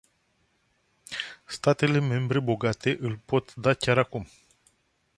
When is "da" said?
3.55-3.73